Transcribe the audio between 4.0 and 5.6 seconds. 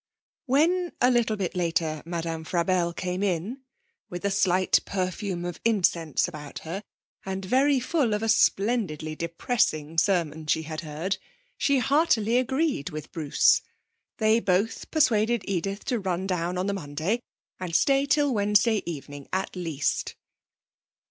(with a slight perfume of